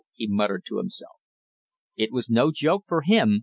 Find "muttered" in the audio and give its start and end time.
0.25-0.65